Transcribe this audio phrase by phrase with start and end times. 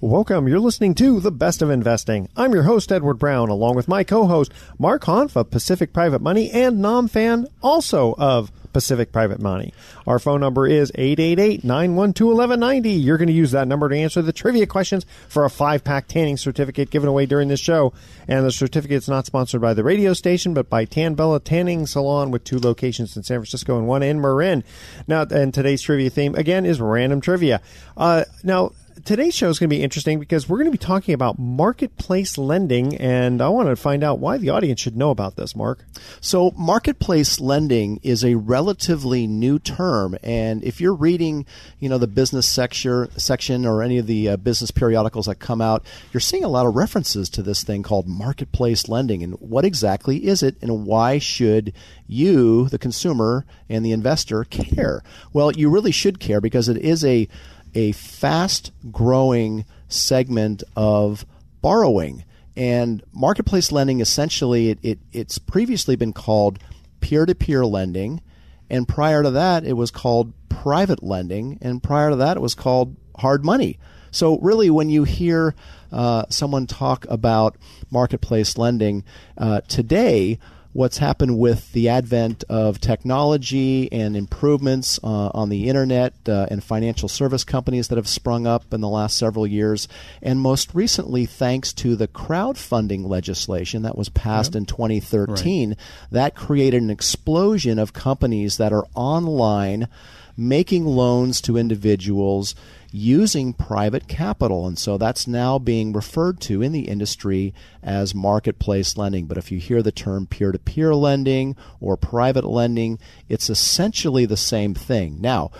[0.00, 0.46] Welcome.
[0.46, 2.28] You're listening to The Best of Investing.
[2.36, 6.22] I'm your host, Edward Brown, along with my co host, Mark Hanf of Pacific Private
[6.22, 9.74] Money and Nom Phan, also of Pacific Private Money.
[10.06, 12.90] Our phone number is 888 912 1190.
[12.90, 16.06] You're going to use that number to answer the trivia questions for a five pack
[16.06, 17.92] tanning certificate given away during this show.
[18.28, 21.88] And the certificate is not sponsored by the radio station, but by Tan Bella Tanning
[21.88, 24.62] Salon with two locations in San Francisco and one in Marin.
[25.08, 27.60] Now, and today's trivia theme, again, is random trivia.
[27.96, 28.70] Uh, now,
[29.04, 32.38] today's show is going to be interesting because we're going to be talking about marketplace
[32.38, 35.84] lending, and I want to find out why the audience should know about this, Mark.
[36.20, 41.46] So, marketplace lending is a relatively new term, and if you're reading,
[41.78, 45.84] you know, the business section or any of the uh, business periodicals that come out,
[46.12, 49.22] you're seeing a lot of references to this thing called marketplace lending.
[49.22, 51.72] And what exactly is it, and why should
[52.06, 55.02] you, the consumer and the investor, care?
[55.32, 57.28] Well, you really should care because it is a
[57.74, 61.24] a fast growing segment of
[61.60, 62.24] borrowing.
[62.56, 66.58] And marketplace lending essentially, it, it, it's previously been called
[67.00, 68.20] peer to peer lending.
[68.68, 71.58] And prior to that, it was called private lending.
[71.62, 73.78] And prior to that, it was called hard money.
[74.10, 75.54] So, really, when you hear
[75.92, 77.56] uh, someone talk about
[77.90, 79.04] marketplace lending
[79.36, 80.38] uh, today,
[80.78, 86.62] what's happened with the advent of technology and improvements uh, on the internet uh, and
[86.62, 89.88] financial service companies that have sprung up in the last several years,
[90.22, 94.60] and most recently, thanks to the crowdfunding legislation that was passed yep.
[94.60, 95.78] in 2013, right.
[96.12, 99.88] that created an explosion of companies that are online
[100.38, 102.54] making loans to individuals
[102.92, 104.66] using private capital.
[104.66, 109.26] And so that's now being referred to in the industry as marketplace lending.
[109.26, 114.24] But if you hear the term peer to peer lending or private lending, it's essentially
[114.24, 115.20] the same thing.
[115.20, 115.50] Now,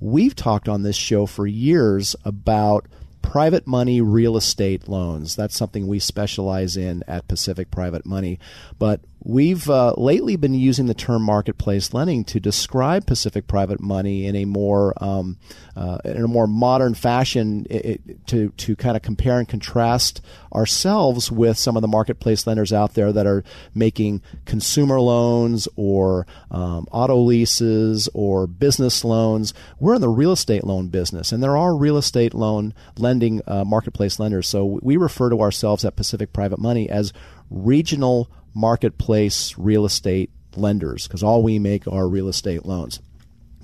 [0.00, 2.86] we've talked on this show for years about
[3.22, 5.36] private money real estate loans.
[5.36, 8.38] That's something we specialize in at Pacific Private Money.
[8.78, 14.26] But we've uh, lately been using the term marketplace lending to describe Pacific Private Money
[14.26, 15.38] in a more um,
[15.76, 20.20] uh, in a more modern fashion it, it, to to kind of compare and contrast
[20.54, 26.26] ourselves with some of the marketplace lenders out there that are making consumer loans or
[26.50, 29.52] um, auto leases or business loans.
[29.78, 32.74] We're in the real estate loan business, and there are real estate loan
[33.18, 34.46] lending uh, marketplace lenders.
[34.46, 37.12] So we refer to ourselves at Pacific Private Money as
[37.50, 43.00] regional marketplace real estate lenders because all we make are real estate loans.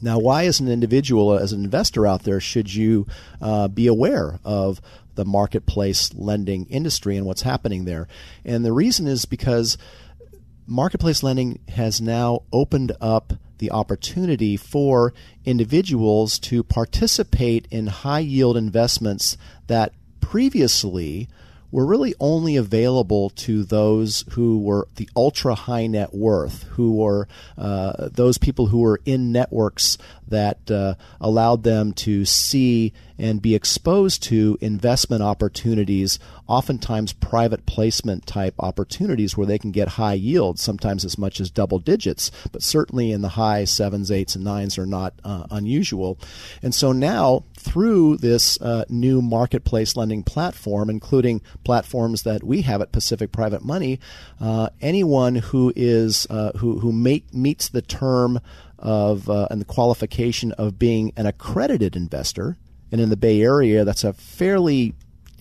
[0.02, 3.06] Now, why, as an individual, as an investor out there, should you
[3.40, 4.80] uh, be aware of
[5.14, 8.08] the marketplace lending industry and what's happening there?
[8.44, 9.78] And the reason is because
[10.66, 15.12] marketplace lending has now opened up the opportunity for
[15.44, 19.36] individuals to participate in high yield investments
[19.66, 21.28] that previously
[21.74, 27.26] were really only available to those who were the ultra high net worth, who were
[27.58, 29.98] uh, those people who were in networks
[30.28, 38.26] that uh, allowed them to see and be exposed to investment opportunities, oftentimes private placement
[38.26, 42.62] type opportunities where they can get high yields, sometimes as much as double digits, but
[42.62, 46.18] certainly in the high sevens, eights, and nines are not uh, unusual.
[46.62, 52.82] And so now, through this uh, new marketplace lending platform, including platforms that we have
[52.82, 54.00] at Pacific Private Money,
[54.40, 58.40] uh, anyone who is uh, who who make, meets the term
[58.78, 62.56] of uh, and the qualification of being an accredited investor
[62.92, 64.94] and in the Bay Area, that's a fairly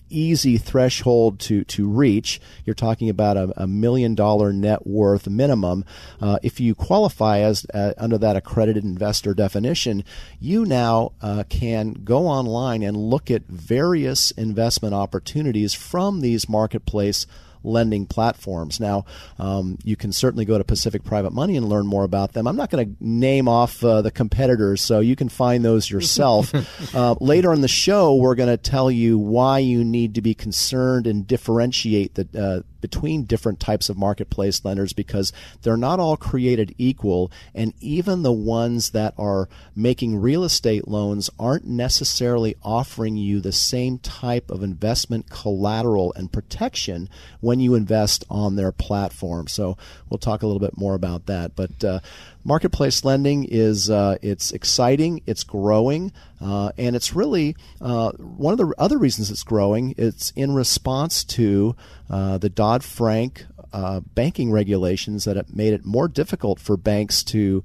[0.08, 2.40] easy threshold to, to reach.
[2.64, 5.84] You're talking about a, a million dollar net worth minimum.
[6.20, 10.04] Uh, if you qualify as uh, under that accredited investor definition,
[10.40, 17.26] you now uh, can go online and look at various investment opportunities from these marketplace
[17.64, 18.78] lending platforms.
[18.78, 19.04] Now,
[19.38, 22.46] um, you can certainly go to Pacific Private Money and learn more about them.
[22.46, 26.52] I'm not going to name off uh, the competitors, so you can find those yourself.
[26.94, 30.34] uh, later in the show, we're going to tell you why you need to be
[30.34, 35.32] concerned and differentiate the uh, between different types of marketplace lenders because
[35.62, 41.30] they're not all created equal, and even the ones that are making real estate loans
[41.38, 47.08] aren't necessarily offering you the same type of investment collateral and protection
[47.40, 49.46] when you invest on their platform.
[49.46, 49.78] So
[50.10, 51.56] we'll talk a little bit more about that.
[51.56, 52.00] But uh,
[52.44, 58.58] marketplace lending is uh, it's exciting, it's growing, uh, and it's really uh, one of
[58.58, 59.94] the other reasons it's growing.
[59.96, 61.74] It's in response to
[62.10, 67.22] uh, the Dodd Frank uh, banking regulations that have made it more difficult for banks
[67.24, 67.64] to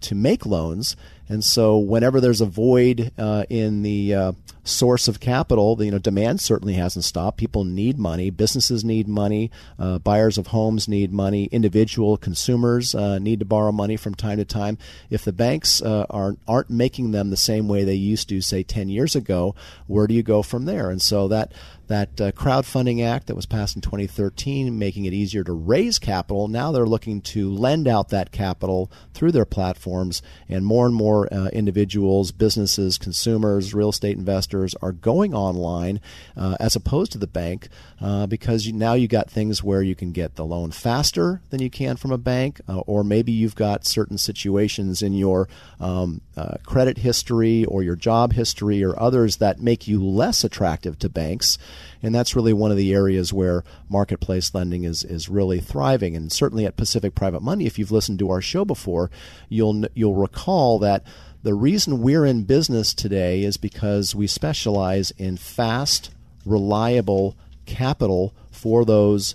[0.00, 0.96] to make loans.
[1.28, 4.32] And so, whenever there's a void uh, in the uh,
[4.64, 7.38] source of capital, you know, demand certainly hasn't stopped.
[7.38, 8.30] People need money.
[8.30, 9.50] Businesses need money.
[9.78, 11.44] Uh, buyers of homes need money.
[11.46, 14.78] Individual consumers uh, need to borrow money from time to time.
[15.10, 18.62] If the banks uh, aren't aren't making them the same way they used to, say,
[18.62, 19.54] ten years ago,
[19.86, 20.90] where do you go from there?
[20.90, 21.52] And so that
[21.88, 26.46] that uh, crowdfunding act that was passed in 2013, making it easier to raise capital.
[26.46, 31.17] Now they're looking to lend out that capital through their platforms, and more and more
[31.26, 36.00] uh, individuals, businesses, consumers, real estate investors are going online
[36.36, 37.68] uh, as opposed to the bank
[38.00, 41.60] uh, because you, now you've got things where you can get the loan faster than
[41.60, 45.48] you can from a bank, uh, or maybe you've got certain situations in your
[45.80, 50.98] um, uh, credit history or your job history or others that make you less attractive
[50.98, 51.58] to banks.
[52.02, 56.14] And that's really one of the areas where marketplace lending is, is really thriving.
[56.14, 59.10] And certainly at Pacific Private Money, if you've listened to our show before,
[59.48, 61.02] you'll, you'll recall that
[61.42, 66.10] the reason we're in business today is because we specialize in fast,
[66.44, 67.36] reliable
[67.66, 69.34] capital for those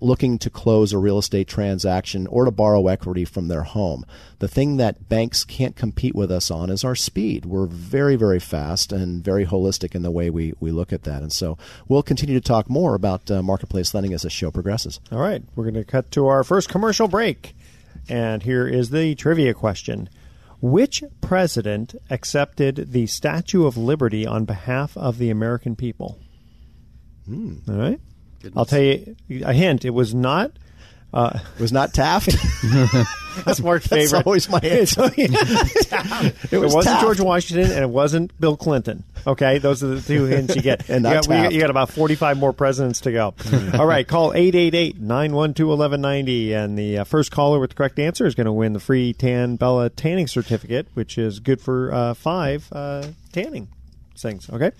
[0.00, 4.04] looking to close a real estate transaction or to borrow equity from their home.
[4.38, 7.46] The thing that banks can't compete with us on is our speed.
[7.46, 11.22] We're very, very fast and very holistic in the way we, we look at that.
[11.22, 11.56] And so
[11.88, 15.00] we'll continue to talk more about uh, marketplace lending as the show progresses.
[15.10, 15.42] All right.
[15.54, 17.56] We're going to cut to our first commercial break.
[18.08, 20.08] And here is the trivia question.
[20.60, 26.18] Which president accepted the Statue of Liberty on behalf of the American people?
[27.26, 27.56] Hmm.
[27.68, 28.00] All right.
[28.56, 29.84] I'll tell you a hint.
[29.84, 30.52] It was not.
[31.14, 32.26] Uh, It was not Taft.
[33.44, 34.26] that's Mark's That's favorite.
[34.26, 35.10] always my answer.
[35.16, 35.30] it,
[36.58, 37.02] was wasn't Taft.
[37.04, 39.04] George Washington, and it wasn't Bill Clinton.
[39.26, 40.88] Okay, those are the two hints you get.
[40.90, 41.54] And you, got, we got- Taft.
[41.54, 43.34] you got about forty-five more presidents to go.
[43.74, 48.46] All right, call 888-912-1190, and the uh, first caller with the correct answer is going
[48.46, 53.06] to win the free Tan Bella tanning certificate, which is good for uh, five uh,
[53.32, 53.68] tanning
[54.22, 54.48] things.
[54.50, 54.70] Okay,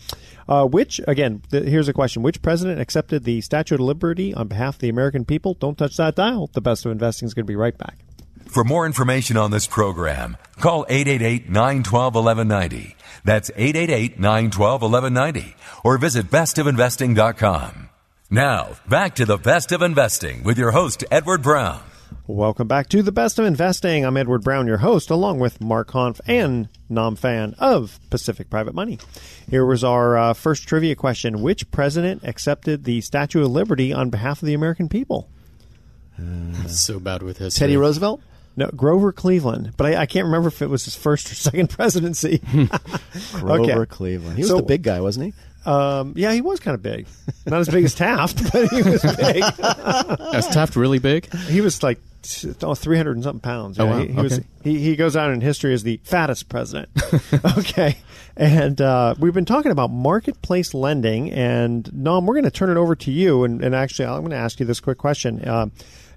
[0.48, 4.46] uh, which again, th- here's a question: Which president accepted the Statue of Liberty on
[4.48, 5.54] behalf of the American people?
[5.54, 6.48] Don't touch that dial.
[6.52, 7.98] The best of investing is going to be right back.
[8.46, 12.94] For more information on this program, call 888-912-1190.
[13.24, 15.54] That's 888-912-1190
[15.84, 17.88] or visit bestofinvesting.com.
[18.30, 21.82] Now, back to the best of investing with your host, Edward Brown.
[22.26, 24.04] Welcome back to the best of investing.
[24.04, 28.74] I'm Edward Brown, your host, along with Mark Hanf and Nam Phan of Pacific Private
[28.74, 28.98] Money.
[29.48, 34.10] Here was our uh, first trivia question: Which president accepted the Statue of Liberty on
[34.10, 35.28] behalf of the American people?
[36.66, 37.58] so bad with history.
[37.58, 38.22] Teddy Roosevelt?
[38.56, 41.68] No, Grover Cleveland, but I, I can't remember if it was his first or second
[41.68, 42.38] presidency.
[43.32, 43.86] Grover Okay.
[43.86, 44.36] Cleveland.
[44.36, 45.32] He was So- the big guy, wasn't he?
[45.66, 47.06] Um, yeah, he was kind of big,
[47.46, 49.42] not as big as Taft, but he was big.
[50.34, 51.32] Is Taft really big?
[51.34, 51.98] He was like
[52.62, 53.78] oh, 300 and something pounds.
[53.78, 53.98] Oh, wow.
[53.98, 56.88] he, he was he, he goes out in history as the fattest president.
[57.58, 57.96] okay.
[58.36, 61.32] And uh, we've been talking about marketplace lending.
[61.32, 63.44] And, Nom, we're going to turn it over to you.
[63.44, 65.42] And, and actually, I'm going to ask you this quick question.
[65.42, 65.66] Uh,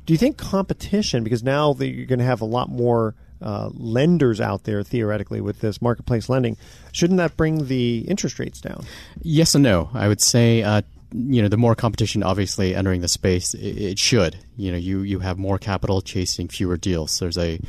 [0.06, 3.70] do you think competition, because now that you're going to have a lot more uh,
[3.74, 6.58] lenders out there theoretically with this marketplace lending,
[6.92, 8.86] shouldn't that bring the interest rates down?
[9.22, 9.90] Yes and no.
[9.94, 10.82] I would say, uh,
[11.14, 14.38] you know, the more competition obviously entering the space, it, it should.
[14.58, 17.18] You know, you, you have more capital chasing fewer deals.
[17.20, 17.60] There's a,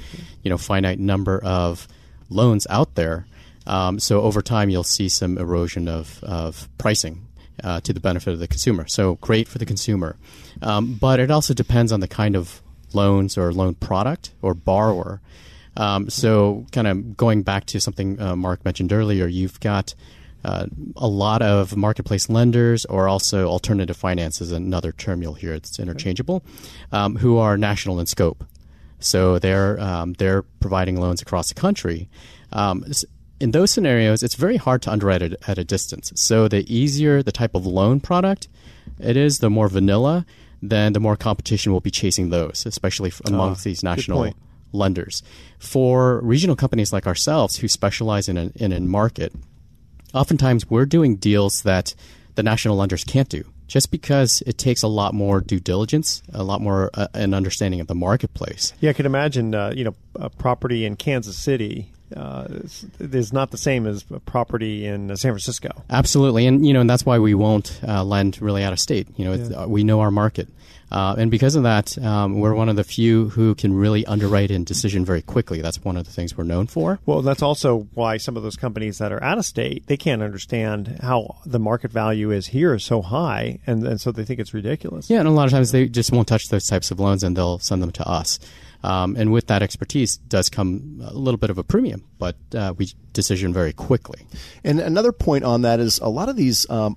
[0.42, 1.88] you know, finite number of
[2.28, 3.26] loans out there.
[3.66, 7.26] Um, so over time, you'll see some erosion of, of pricing
[7.62, 8.86] uh, to the benefit of the consumer.
[8.88, 10.16] So great for the consumer.
[10.62, 12.62] Um, but it also depends on the kind of
[12.92, 15.20] loans or loan product or borrower.
[15.76, 19.94] Um, so, kind of going back to something uh, Mark mentioned earlier, you've got
[20.44, 25.52] uh, a lot of marketplace lenders, or also alternative finance is another term you'll hear.
[25.52, 26.42] It's interchangeable,
[26.92, 28.44] um, who are national in scope.
[28.98, 32.08] So they're um, they're providing loans across the country.
[32.52, 32.84] Um,
[33.38, 36.12] in those scenarios, it's very hard to underwrite it at a distance.
[36.16, 38.48] So the easier the type of loan product
[38.98, 40.26] it is, the more vanilla,
[40.62, 44.34] then the more competition will be chasing those, especially amongst these national.
[44.72, 45.22] Lenders.
[45.58, 49.32] For regional companies like ourselves who specialize in a, in a market,
[50.14, 51.94] oftentimes we're doing deals that
[52.34, 56.42] the national lenders can't do just because it takes a lot more due diligence, a
[56.42, 58.72] lot more uh, an understanding of the marketplace.
[58.80, 59.54] Yeah, I can imagine.
[59.54, 62.48] Uh, you know, a property in Kansas City uh,
[62.98, 65.70] is, not the same as a property in San Francisco.
[65.88, 69.06] Absolutely, and you know, and that's why we won't uh, lend really out of state.
[69.16, 70.48] You know, it's, uh, we know our market,
[70.90, 74.50] uh, and because of that, um, we're one of the few who can really underwrite
[74.50, 75.60] and decision very quickly.
[75.60, 76.98] That's one of the things we're known for.
[77.06, 80.22] Well, that's also why some of those companies that are out of state they can't
[80.22, 84.40] understand how the market value is here is so high, and, and so they think
[84.40, 85.08] it's ridiculous.
[85.10, 87.36] Yeah, and a lot of times they just won't touch those types of loans, and
[87.36, 88.38] they'll send them to us.
[88.82, 92.72] Um, and with that expertise does come a little bit of a premium, but uh,
[92.76, 94.26] we decision very quickly.
[94.64, 96.96] And another point on that is a lot of these um,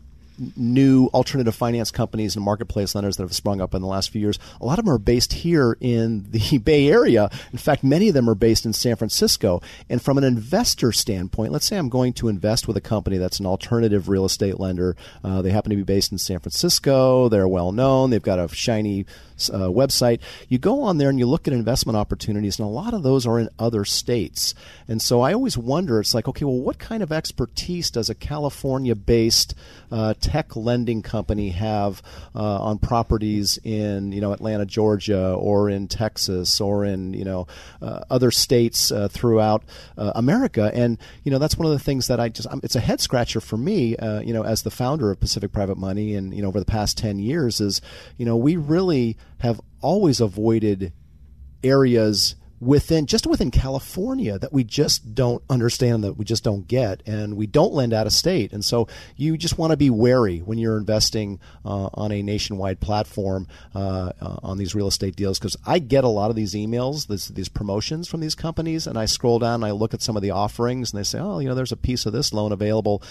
[0.55, 4.21] new alternative finance companies and marketplace lenders that have sprung up in the last few
[4.21, 7.29] years, a lot of them are based here in the Bay Area.
[7.51, 9.61] In fact, many of them are based in San Francisco.
[9.89, 13.39] And from an investor standpoint, let's say I'm going to invest with a company that's
[13.39, 14.95] an alternative real estate lender.
[15.23, 17.29] Uh, they happen to be based in San Francisco.
[17.29, 18.09] They're well known.
[18.09, 19.05] They've got a shiny
[19.49, 20.19] uh, website.
[20.49, 23.25] You go on there and you look at investment opportunities, and a lot of those
[23.25, 24.53] are in other states.
[24.87, 28.15] And so I always wonder it's like, okay, well, what kind of expertise does a
[28.15, 29.55] California based
[29.91, 32.01] uh, tech lending company have
[32.35, 37.47] uh, on properties in, you know, Atlanta, Georgia, or in Texas, or in, you know,
[37.81, 39.63] uh, other states uh, throughout
[39.97, 40.71] uh, America?
[40.73, 43.01] And, you know, that's one of the things that I just, I'm, it's a head
[43.01, 46.47] scratcher for me, you know, as the founder of Pacific Private Money and, you know,
[46.47, 47.81] over the past 10 years is,
[48.17, 50.93] you know, we really have always avoided
[51.61, 57.03] areas within just within California that we just don't understand that we just don't get
[57.05, 58.53] and we don't lend out of state.
[58.53, 62.79] And so you just want to be wary when you're investing uh, on a nationwide
[62.79, 66.53] platform uh, uh, on these real estate deals because I get a lot of these
[66.53, 70.01] emails this, these promotions from these companies and I scroll down and I look at
[70.01, 72.33] some of the offerings and they say oh you know there's a piece of this
[72.33, 73.03] loan available.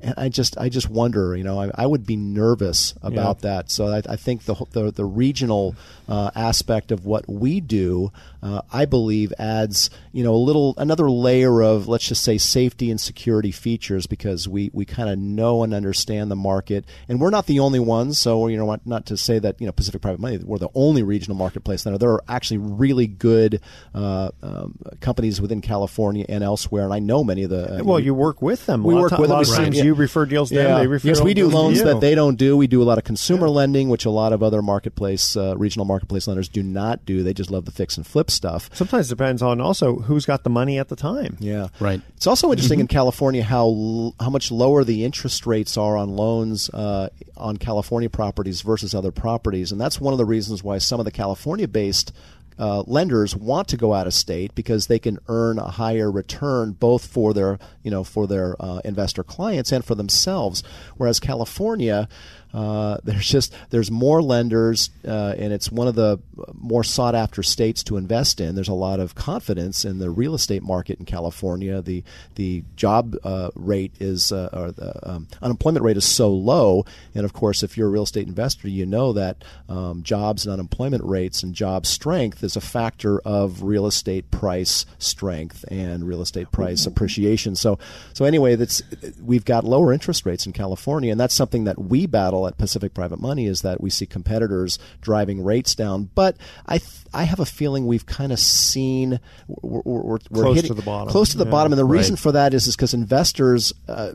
[0.00, 3.50] And I just I just wonder you know I, I would be nervous about yeah.
[3.50, 3.70] that.
[3.70, 5.74] So I, I think the, the, the regional
[6.08, 8.12] uh, aspect of what we do
[8.42, 12.90] uh, I believe adds you know a little another layer of let's just say safety
[12.90, 16.84] and security features because we we kind of know and understand the market.
[17.08, 19.72] And we're not the only ones so you know not to say that you know
[19.72, 23.60] Pacific Private Money we're the only regional marketplace lender there are actually really good
[23.94, 28.00] uh, um, companies within California and elsewhere and I know many of the uh, well
[28.00, 28.84] you work with them.
[28.84, 29.44] We work with them.
[29.44, 30.62] times you refer deals to yeah.
[30.62, 32.56] them they refer yes we do loans that they don't do.
[32.56, 33.52] We do a lot of consumer yeah.
[33.52, 37.22] lending which a lot of other marketplace uh, regional marketplace lenders do not do.
[37.22, 40.50] They just love the fix and flip stuff sometimes depends on also who's got the
[40.50, 41.36] money at the time.
[41.40, 42.00] Yeah, right.
[42.16, 42.82] It's also interesting mm-hmm.
[42.82, 48.10] in California how how much lower the interest rates are on loans uh, on California
[48.10, 52.12] properties versus other properties, and that's one of the reasons why some of the California-based
[52.60, 56.72] uh, lenders want to go out of state because they can earn a higher return
[56.72, 60.62] both for their you know for their uh, investor clients and for themselves.
[60.96, 62.06] Whereas California,
[62.52, 66.18] uh, there's just there's more lenders, uh, and it's one of the
[66.54, 68.54] more sought after states to invest in.
[68.54, 71.82] There's a lot of confidence in the real estate market in California.
[71.82, 72.02] The
[72.34, 77.24] the job uh, rate is uh, or the um, unemployment rate is so low, and
[77.24, 81.04] of course, if you're a real estate investor, you know that um, jobs and unemployment
[81.04, 86.50] rates and job strength is a factor of real estate price strength and real estate
[86.50, 87.54] price appreciation.
[87.54, 87.78] So
[88.12, 88.82] so anyway, that's
[89.22, 92.94] we've got lower interest rates in California, and that's something that we battle at Pacific
[92.94, 96.10] Private Money is that we see competitors driving rates down.
[96.14, 100.56] But I th- I have a feeling we've kind of seen we're, we're, we're close
[100.56, 101.08] hitting, to the bottom.
[101.08, 101.50] Close to the yeah.
[101.50, 101.98] bottom, and the right.
[101.98, 103.72] reason for that is is because investors.
[103.88, 104.12] Uh,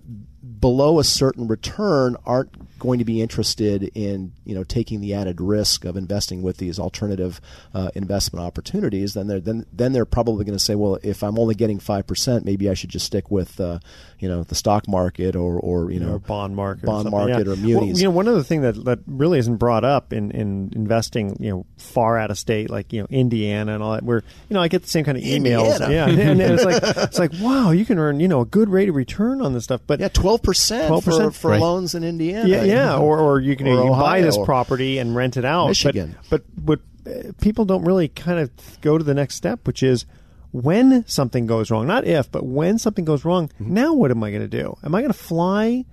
[0.59, 5.39] below a certain return aren't going to be interested in you know taking the added
[5.39, 7.41] risk of investing with these alternative
[7.73, 11.39] uh, investment opportunities, then they're then then they're probably going to say, well, if I'm
[11.39, 13.79] only getting five percent, maybe I should just stick with uh,
[14.19, 17.47] you know the stock market or or you know or bond market, bond or market
[17.47, 17.53] yeah.
[17.53, 17.81] or munis.
[17.81, 21.37] Well, you know, one other thing that that really isn't brought up in in investing,
[21.39, 24.53] you know, far out of state, like you know Indiana and all that, where you
[24.53, 25.93] know I get the same kind of emails, Indiana.
[25.93, 28.69] yeah, and, and it's like it's like wow, you can earn you know a good
[28.69, 31.61] rate of return on this stuff, but yeah, twelve percent for, for right.
[31.61, 34.97] loans in Indiana, yeah, yeah, or or you can, Or you can buy this property
[34.97, 35.67] and rent it out.
[35.67, 36.15] Michigan.
[36.29, 38.51] But, but what uh, people don't really kind of
[38.81, 40.05] go to the next step, which is
[40.51, 41.87] when something goes wrong.
[41.87, 43.49] Not if, but when something goes wrong.
[43.49, 43.73] Mm-hmm.
[43.73, 44.77] Now, what am I going to do?
[44.83, 45.85] Am I going to fly?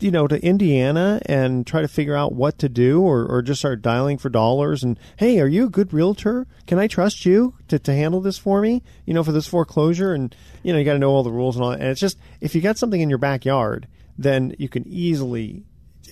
[0.00, 3.60] You know, to Indiana and try to figure out what to do, or, or just
[3.60, 4.82] start dialing for dollars.
[4.82, 6.46] And hey, are you a good realtor?
[6.66, 8.82] Can I trust you to, to handle this for me?
[9.06, 11.54] You know, for this foreclosure, and you know, you got to know all the rules
[11.56, 11.70] and all.
[11.70, 11.80] that.
[11.80, 13.86] And it's just if you got something in your backyard,
[14.18, 15.62] then you can easily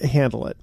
[0.05, 0.57] handle it.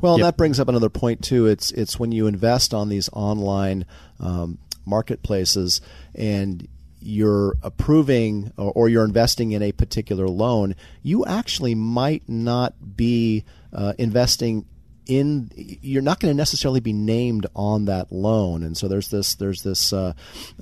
[0.00, 0.24] Well, Yep.
[0.24, 1.46] that brings up another point too.
[1.46, 3.86] It's it's when you invest on these online
[4.20, 5.80] um, marketplaces
[6.14, 6.68] and
[7.00, 13.44] you're approving or, or you're investing in a particular loan, you actually might not be
[13.72, 14.66] uh, investing
[15.06, 18.62] in you're not going to necessarily be named on that loan.
[18.62, 20.12] And so there's this there's this uh,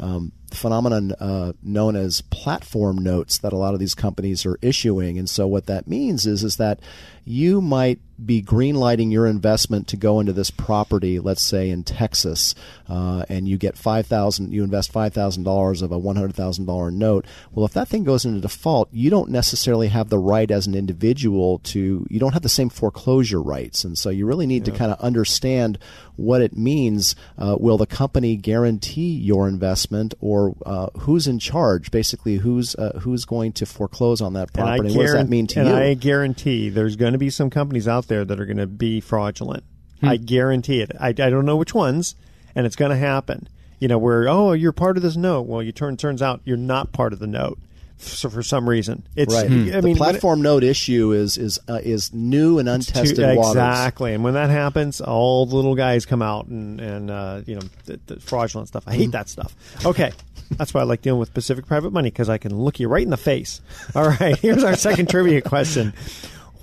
[0.01, 5.19] um, phenomenon uh, known as platform notes that a lot of these companies are issuing
[5.19, 6.81] and so what that means is is that
[7.29, 12.55] you might be greenlighting your investment to go into this property, let's say in Texas,
[12.89, 16.35] uh, and you get five thousand, you invest five thousand dollars of a one hundred
[16.35, 17.27] thousand dollar note.
[17.53, 20.75] Well, if that thing goes into default, you don't necessarily have the right as an
[20.75, 24.73] individual to, you don't have the same foreclosure rights, and so you really need to
[24.73, 25.79] kind of understand
[26.17, 27.15] what it means.
[27.37, 31.91] Uh, will the company guarantee your investment, or uh, who's in charge?
[31.91, 34.95] Basically, who's uh, who's going to foreclose on that property?
[34.97, 35.75] what does that mean to and you?
[35.75, 39.01] I guarantee there's going to be some companies out there that are going to be
[39.01, 39.65] fraudulent.
[40.01, 40.09] Hmm.
[40.09, 40.93] I guarantee it.
[41.01, 42.15] I, I don't know which ones,
[42.55, 43.49] and it's going to happen.
[43.81, 45.43] You know, where oh, you're part of this note.
[45.47, 47.59] Well, you turn turns out you're not part of the note.
[48.01, 49.47] So for some reason, it's Right.
[49.47, 53.01] I the mean, it- platform note issue is is uh, is new and It's too-
[53.01, 53.51] untested waters.
[53.57, 57.57] Exactly, and when that happens, all the little guys come out and and uh, you
[57.57, 58.85] know the, the fraudulent stuff.
[58.87, 59.53] I hate that stuff.
[59.85, 60.13] Okay,
[60.51, 63.03] that's why I like dealing with Pacific Private Money because I can look you right
[63.03, 63.61] in the face.
[63.95, 65.93] All right, here's our second trivia question: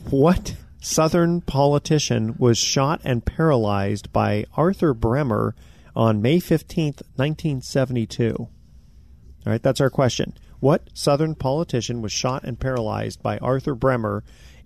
[0.10, 5.56] What Southern politician was shot and paralyzed by Arthur Bremer
[5.96, 8.36] on May fifteenth, nineteen seventy-two?
[8.40, 8.50] All
[9.46, 10.34] right, that's our question.
[10.60, 14.24] What Southern politician was shot and paralyzed by Arthur Bremer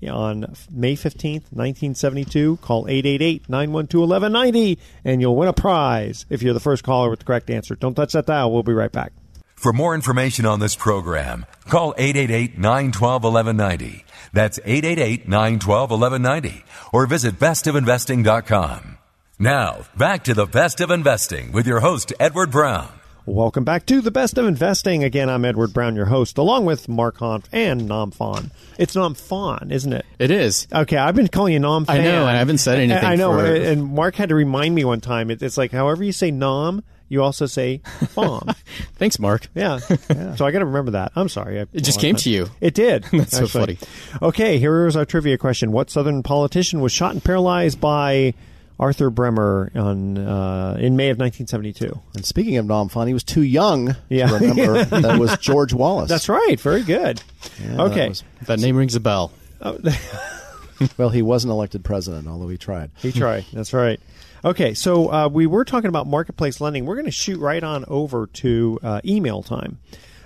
[0.08, 2.58] on May 15th, 1972?
[2.58, 7.50] Call 888-912-1190 and you'll win a prize if you're the first caller with the correct
[7.50, 7.76] answer.
[7.76, 8.52] Don't touch that dial.
[8.52, 9.14] We'll be right back.
[9.56, 14.04] For more information on this program, call 888-912-1190.
[14.32, 16.64] That's 888-912-1190
[16.94, 18.98] or visit bestofinvesting.com.
[19.38, 22.99] Now, back to the best of investing with your host, Edward Brown.
[23.30, 25.04] Welcome back to the best of investing.
[25.04, 28.50] Again, I'm Edward Brown, your host, along with Mark Hanf and Nam Fawn.
[28.80, 30.04] It's Nam Fawn, isn't it?
[30.18, 30.68] It is.
[30.74, 31.86] Okay, I've been calling you Nam.
[31.88, 34.74] I know, and I haven't said anything I know, for- and Mark had to remind
[34.74, 35.30] me one time.
[35.30, 38.56] It, it's like however you say Nam, you also say Fawn.
[38.96, 39.48] Thanks, Mark.
[39.54, 39.78] Yeah.
[39.78, 41.12] So I got to remember that.
[41.16, 41.60] I'm sorry.
[41.62, 42.48] I- It just came to you.
[42.62, 43.04] It did.
[43.14, 43.78] That's so funny.
[44.24, 45.72] Okay, here is our trivia question.
[45.72, 48.34] What Southern politician was shot and paralyzed by
[48.80, 52.00] Arthur Bremer on uh, in May of 1972?
[52.16, 54.28] And speaking of Nom Fun, he was too young Yeah.
[54.28, 56.10] to remember that was George Wallace.
[56.10, 56.60] That's right.
[56.60, 57.22] Very good.
[57.62, 58.10] Yeah, that okay.
[58.10, 59.32] was- That name rings a bell.
[60.98, 62.92] well, he wasn't elected president, although he tried.
[63.02, 63.46] He tried.
[63.52, 64.00] That's right.
[64.46, 66.86] Okay, so uh, we were talking about marketplace lending.
[66.86, 69.80] We're going to shoot right on over to uh, email time.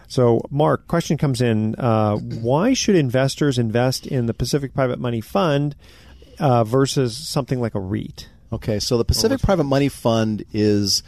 [0.07, 5.21] So, Mark, question comes in: uh, Why should investors invest in the Pacific Private Money
[5.21, 5.75] Fund
[6.37, 8.29] uh, versus something like a REIT?
[8.53, 11.01] Okay, so the Pacific Private Money Fund is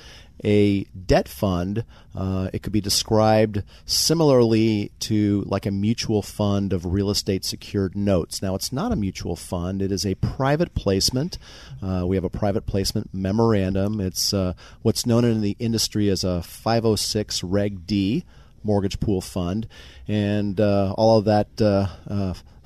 [0.43, 1.86] a debt fund.
[2.15, 7.95] Uh, it could be described similarly to like a mutual fund of real estate secured
[7.95, 8.41] notes.
[8.41, 11.38] Now, it's not a mutual fund, it is a private placement.
[11.84, 14.01] Uh, we have a private placement memorandum.
[14.01, 18.25] It's uh, what's known in the industry as a 506 Reg D
[18.63, 19.67] mortgage pool fund.
[20.08, 21.62] And uh, all of that.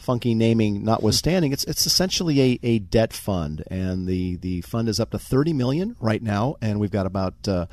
[0.10, 5.00] Funky naming notwithstanding, it's it's essentially a, a debt fund, and the, the fund is
[5.00, 7.68] up to thirty million right now, and we've got about uh,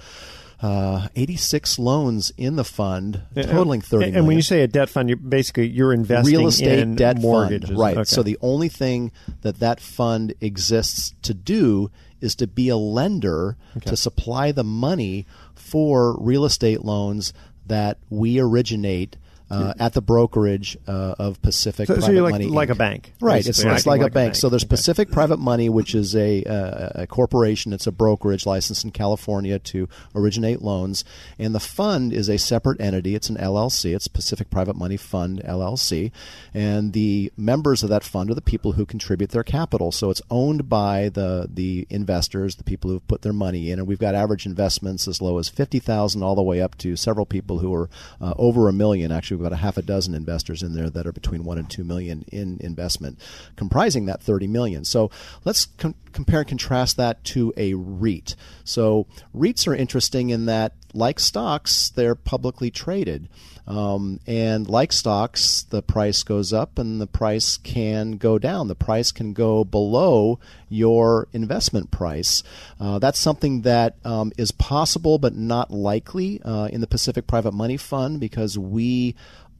[0.61, 4.09] uh, eighty six loans in the fund, totaling thirty.
[4.09, 6.94] And, and when you say a debt fund, you're basically you're investing real estate in
[6.94, 7.96] debt mortgages, fund, right?
[7.96, 8.05] Okay.
[8.05, 13.57] So the only thing that that fund exists to do is to be a lender
[13.87, 17.33] to supply the money for real estate loans
[17.66, 19.16] that we originate.
[19.48, 22.72] Uh, at the brokerage uh, of Pacific So- so Private you're like- Money, like Inc.
[22.72, 23.46] a bank, right?
[23.46, 24.14] It's, it's like, like a a bank.
[24.14, 24.35] bank.
[24.35, 24.70] So there's Okay.
[24.70, 27.72] Pacific Private Money, which is a, uh, a corporation.
[27.72, 31.04] It's a brokerage licensed in California to originate loans,
[31.38, 33.14] and the fund is a separate entity.
[33.14, 33.94] It's an LLC.
[33.94, 36.11] It's Pacific Private Money Fund LLC,
[36.52, 39.92] and the members of that fund are the people who contribute their capital.
[39.92, 43.87] So it's owned by the the investors, the people who've put their money in, and
[43.87, 47.26] we've got average investments as low as fifty thousand all the way up to several
[47.26, 47.88] people who are
[48.20, 49.12] uh, over a million.
[49.12, 51.70] Actually, we've got a half a dozen investors in there that are between one and
[51.70, 53.18] two million in investment,
[53.57, 54.85] comprising that thirty million.
[54.85, 55.11] So
[55.44, 58.37] let's com- compare and contrast that to a REIT.
[58.64, 63.29] So REITs are interesting in that, like stocks, they're publicly traded.
[63.66, 68.68] Um, and like stocks, the price goes up and the price can go down.
[68.68, 72.42] The price can go below your investment price.
[72.79, 77.52] Uh, that's something that um, is possible but not likely uh, in the Pacific Private
[77.52, 79.16] Money Fund because we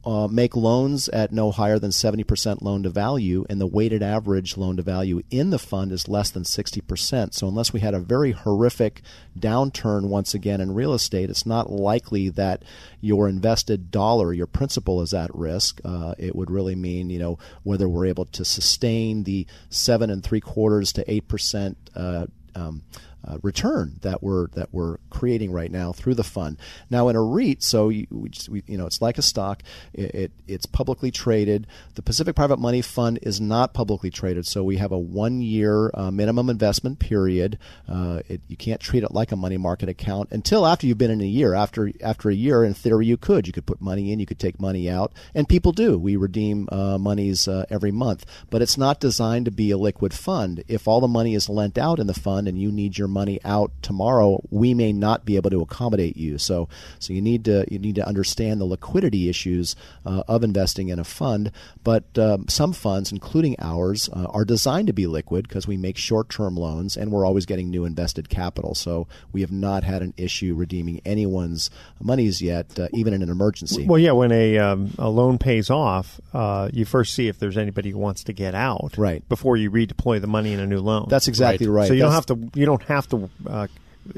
[0.07, 4.55] uh, make loans at no higher than 70% loan to value, and the weighted average
[4.55, 7.33] loan to value in the fund is less than 60%.
[7.33, 9.01] So, unless we had a very horrific
[9.37, 12.63] downturn once again in real estate, it's not likely that
[13.01, 15.81] your invested dollar, your principal, is at risk.
[15.83, 20.23] Uh, it would really mean, you know, whether we're able to sustain the seven and
[20.23, 21.77] three quarters to eight percent.
[21.93, 22.81] Uh, um,
[23.27, 26.57] uh, return that we're that we're creating right now through the fund.
[26.89, 29.63] Now in a REIT, so you, we just, we, you know it's like a stock.
[29.93, 31.67] It, it, it's publicly traded.
[31.95, 35.91] The Pacific Private Money Fund is not publicly traded, so we have a one year
[35.93, 37.57] uh, minimum investment period.
[37.87, 41.11] Uh, it, you can't treat it like a money market account until after you've been
[41.11, 41.53] in a year.
[41.53, 44.39] After after a year, in theory, you could you could put money in, you could
[44.39, 45.97] take money out, and people do.
[45.97, 50.13] We redeem uh, monies uh, every month, but it's not designed to be a liquid
[50.13, 50.63] fund.
[50.67, 53.39] If all the money is lent out in the fund and you need your money
[53.43, 56.37] out tomorrow, we may not be able to accommodate you.
[56.37, 59.75] So, so you need to you need to understand the liquidity issues
[60.05, 61.51] uh, of investing in a fund.
[61.83, 65.97] But um, some funds, including ours, uh, are designed to be liquid because we make
[65.97, 68.75] short-term loans and we're always getting new invested capital.
[68.75, 73.29] So we have not had an issue redeeming anyone's monies yet, uh, even in an
[73.29, 73.85] emergency.
[73.85, 77.57] Well, yeah, when a um, a loan pays off, uh, you first see if there's
[77.57, 79.27] anybody who wants to get out, Right.
[79.29, 81.07] Before you redeploy the money in a new loan.
[81.09, 81.87] That's exactly right.
[81.87, 83.67] So you don't have to you don't have to uh,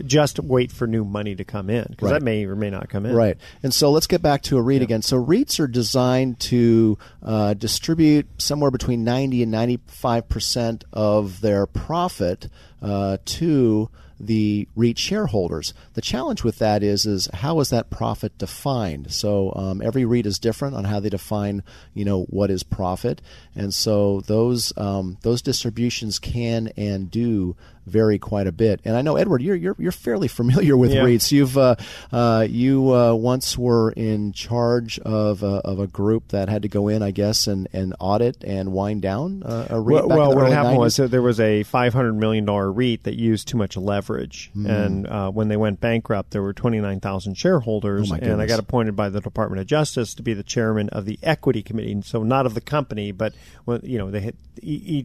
[0.05, 2.19] just wait for new money to come in because Right.
[2.19, 3.15] that may or may not come in.
[3.15, 3.37] Right.
[3.63, 5.01] And so let's get back to a REIT again.
[5.01, 12.49] So REITs are designed to uh, distribute somewhere between 90 and 95% of their profit
[12.81, 15.73] uh, to the REIT shareholders.
[15.93, 19.13] The challenge with that is is how is that profit defined?
[19.13, 23.21] So um, every REIT is different on how they define you know what is profit,
[23.55, 27.55] and so those um, those distributions can and do
[27.89, 28.79] vary quite a bit.
[28.85, 31.01] And I know Edward, you're you're, you're fairly familiar with Yeah.
[31.03, 31.31] REITs.
[31.31, 31.75] You've uh,
[32.11, 36.67] uh, you uh, once were in charge of a, of a group that had to
[36.67, 40.05] go in, I guess, and, and audit and wind down uh, a REIT.
[40.05, 40.79] Well, back well what happened 90s.
[40.79, 44.51] was that there was a five hundred million dollar REIT that used too much leverage,
[44.55, 44.69] Mm.
[44.69, 48.45] and uh, when they went bankrupt, there were twenty nine thousand shareholders, Oh, and I
[48.45, 51.91] got appointed by the Department of Justice to be the chairman of the equity committee.
[51.91, 53.33] And So not of the company, but
[53.65, 54.35] when, you know they had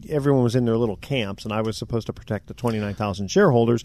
[0.09, 2.95] everyone was in their little camps, and I was supposed to protect the twenty nine
[2.95, 3.83] thousand shareholders.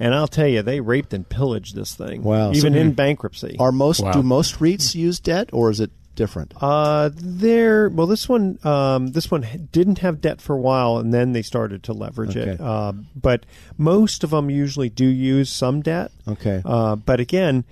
[0.00, 2.22] And I'll tell you, they raped and pillaged this thing.
[2.24, 2.50] Wow.
[2.52, 3.56] even So- in bankruptcy.
[3.60, 4.12] Are most Wow.
[4.12, 6.52] do most REITs use debt, or is it different?
[6.60, 7.88] Uh, there.
[7.88, 11.42] Well, this one, um, this one didn't have debt for a while, and then they
[11.42, 12.48] started to leverage it.
[12.48, 12.56] Okay.
[12.62, 13.46] Uh, but
[13.78, 16.10] most of them usually do use some debt.
[16.26, 16.60] Okay.
[16.64, 17.64] Uh, but again,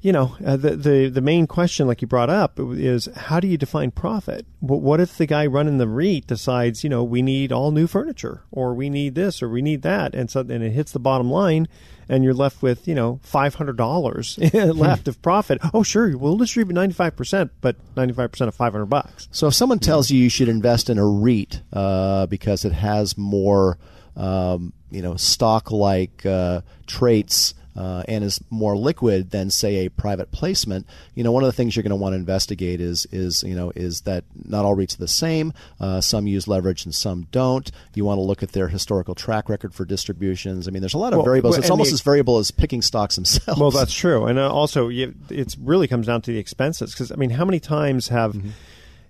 [0.00, 3.48] you know, uh, the, the the main question, like you brought up, is how do
[3.48, 4.46] you define profit?
[4.60, 7.88] What, what if the guy running the REIT decides, you know, we need all new
[7.88, 11.00] furniture, or we need this, or we need that, and so then it hits the
[11.00, 11.66] bottom line,
[12.08, 15.58] and you're left with, you know, five hundred dollars left of profit.
[15.74, 19.28] Oh, sure, we'll distribute ninety five percent, but ninety five percent of five hundred bucks.
[19.32, 23.18] So if someone tells you you should invest in a REIT uh, because it has
[23.18, 23.78] more,
[24.16, 30.32] um, you know, stock-like uh, traits uh, and is more liquid than, say, a private
[30.32, 33.44] placement, you know, one of the things you're going to want to investigate is is
[33.44, 35.52] you know is that not all REITs are the same.
[35.78, 37.70] Uh, some use leverage and some don't.
[37.94, 40.66] You want to look at their historical track record for distributions.
[40.66, 41.52] I mean, there's a lot of Well, variables.
[41.52, 43.60] well, It's almost the- as variable as picking stocks themselves.
[43.60, 46.92] Well, that's true, and uh, also you, it really comes down to the expenses.
[46.92, 48.36] Because I mean, how many times have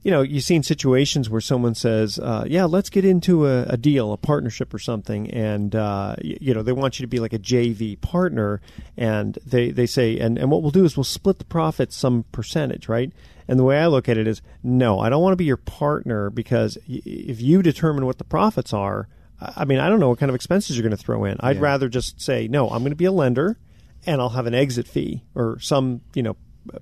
[0.03, 3.77] you know you've seen situations where someone says, uh, "Yeah, let's get into a, a
[3.77, 7.19] deal, a partnership, or something," and uh, y- you know they want you to be
[7.21, 8.61] like a JV partner,
[8.97, 12.25] and they they say, and and what we'll do is we'll split the profits some
[12.33, 13.13] percentage, right?
[13.49, 15.57] And the way I look at it is, no, I don't want to be your
[15.57, 19.09] partner because y- if you determine what the profits are.
[19.41, 21.37] I I mean, I don't know what kind of expenses you're going to throw in.
[21.41, 21.63] I'd Yeah.
[21.63, 23.57] rather just say, no, I'm going to be a lender
[24.05, 26.37] and I'll have an exit fee or some, you know,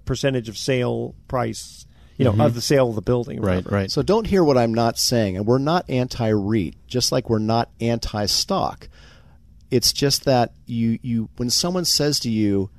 [0.06, 3.40] percentage of sale price, you know, of the sale of the building.
[3.40, 3.74] Right, whatever.
[3.74, 3.90] right.
[3.90, 5.36] So don't hear what I'm not saying.
[5.36, 8.88] And we're not anti REIT, just like we're not anti stock.
[9.70, 12.70] It's just that you, you when someone says to you,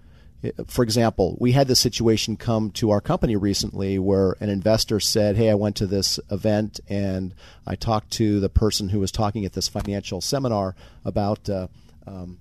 [0.44, 5.00] eh, for example, we had this situation come to our company recently where an investor
[5.00, 9.12] said, Hey, I went to this event and I talked to the person who was
[9.12, 11.50] talking at this financial seminar about.
[11.50, 11.68] Uh,
[12.06, 12.38] um,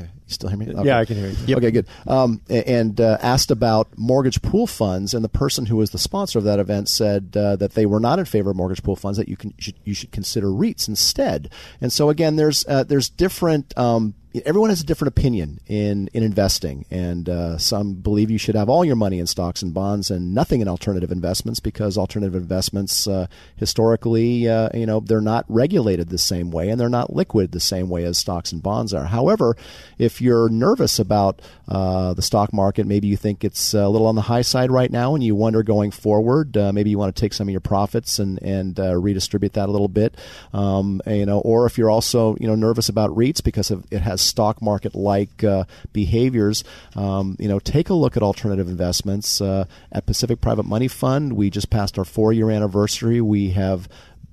[0.00, 0.72] you still hear me?
[0.84, 1.56] Yeah, I can hear you.
[1.56, 1.86] Okay, good.
[2.06, 6.38] Um, and uh, asked about mortgage pool funds, and the person who was the sponsor
[6.38, 9.18] of that event said uh, that they were not in favor of mortgage pool funds.
[9.18, 11.50] That you can should, you should consider REITs instead.
[11.80, 13.76] And so again, there's uh, there's different.
[13.78, 14.14] Um,
[14.44, 18.68] everyone has a different opinion in in investing, and uh, some believe you should have
[18.68, 23.06] all your money in stocks and bonds and nothing in alternative investments because alternative investments
[23.06, 27.52] uh, historically, uh, you know, they're not regulated the same way and they're not liquid
[27.52, 29.04] the same way as stocks and bonds are.
[29.04, 29.56] However,
[29.98, 34.14] if you're nervous about uh, the stock market, maybe you think it's a little on
[34.14, 37.20] the high side right now, and you wonder going forward, uh, maybe you want to
[37.20, 40.16] take some of your profits and and uh, redistribute that a little bit,
[40.52, 44.00] um, you know, or if you're also you know nervous about REITs because of, it
[44.00, 46.64] has stock market like uh, behaviors,
[46.96, 51.34] um, you know, take a look at alternative investments uh, at Pacific Private Money Fund.
[51.34, 53.20] We just passed our four year anniversary.
[53.20, 53.88] We have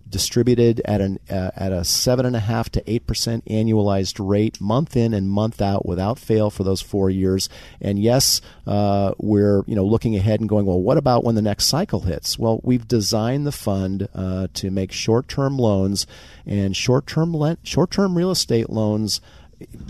[0.09, 4.59] distributed at an uh, at a seven and a half to eight percent annualized rate,
[4.59, 7.49] month in and month out, without fail for those four years.
[7.79, 11.41] And yes, uh, we're you know looking ahead and going, well, what about when the
[11.41, 12.39] next cycle hits?
[12.39, 16.07] Well, we've designed the fund uh, to make short term loans
[16.45, 19.21] and short term le- short term real estate loans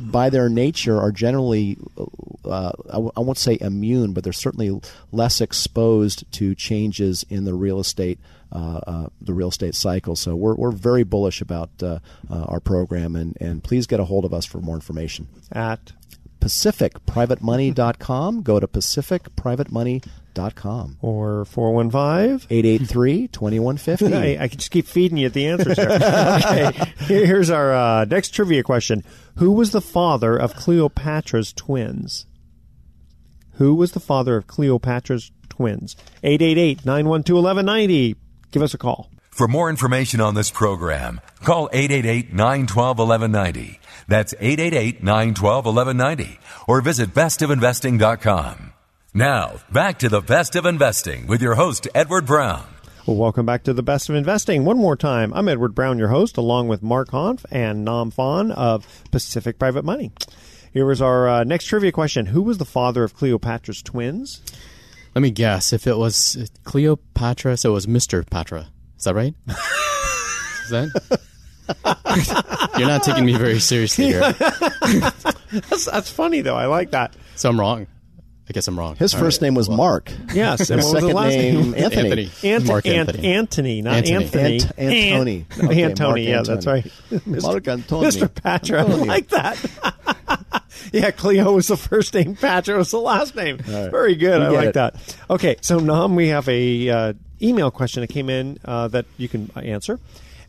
[0.01, 1.77] by their nature are generally
[2.45, 4.79] uh, I w- I won't say immune, but they're certainly
[5.12, 8.19] less exposed to changes in the real estate
[8.51, 10.15] uh, uh, the real estate cycle.
[10.15, 14.05] So we're, we're very bullish about uh, uh, our program, and, and please get a
[14.05, 15.27] hold of us for more information.
[15.51, 15.93] At
[16.39, 18.41] PacificPrivateMoney.com.
[18.41, 20.97] Go to PacificPrivateMoney.com.
[21.02, 24.15] or 415 883 2150.
[24.39, 25.91] I, I can just keep feeding you the answers there.
[25.91, 26.71] okay,
[27.06, 29.04] Here- here's our uh, next trivia question:
[29.36, 32.25] Who was the father of Cleopatra's twins?
[33.54, 35.97] Who was the father of Cleopatra's twins?
[36.23, 38.15] 888-912-1190.
[38.52, 39.12] Give us a call.
[39.32, 43.80] For more information on this program, call 888-912-1190.
[44.10, 48.74] That's 888-912-1190 or visit bestofinvesting.com.
[49.13, 52.65] Now, back to the best of investing with your host, Edward Brown.
[53.08, 54.65] Well, welcome back to the Best of Investing.
[54.65, 58.52] One more time, I'm Edward Brown, your host, along with Mark Hanf and Nam Phan
[58.52, 60.12] of Pacific Private Money.
[60.72, 64.43] Here is our uh, next trivia question: Who was the father of Cleopatra's twins?
[65.15, 65.74] Let me guess.
[65.74, 68.30] If it was Cleopatra, so it was Mr.
[68.30, 68.67] Patra.
[68.98, 69.34] Is that right?
[69.48, 71.19] Is that?
[72.77, 74.21] You're not taking me very seriously here.
[75.51, 76.55] That's, that's funny though.
[76.55, 77.15] I like that.
[77.36, 77.88] So I'm wrong.
[78.47, 78.95] I guess I'm wrong.
[78.95, 79.47] His All first right.
[79.47, 80.12] name was Mark.
[80.34, 81.75] Yes, and His what was the second last name, name?
[81.75, 82.01] Anthony.
[82.10, 82.32] Anthony.
[82.51, 83.27] Ant- Mark Ant- Anthony.
[83.34, 84.13] Anthony, not Anthony.
[84.15, 84.53] Anthony.
[84.55, 85.45] Ant- Antony.
[85.69, 86.84] Okay, Antony, Mark yeah, that's right.
[87.12, 87.43] Mr.
[87.43, 88.08] Mark Antony.
[88.08, 88.34] Mr.
[88.43, 88.82] Patra.
[88.82, 90.49] I like that.
[90.91, 93.58] yeah, Cleo was the first name, Patra was the last name.
[93.58, 94.39] Very good.
[94.39, 94.73] We I like it.
[94.75, 95.17] that.
[95.29, 99.29] Okay, so Nam, we have a uh, email question that came in uh, that you
[99.29, 99.99] can uh, answer.